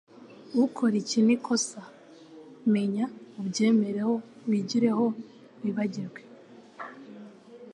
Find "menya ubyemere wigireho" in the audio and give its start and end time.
2.73-5.05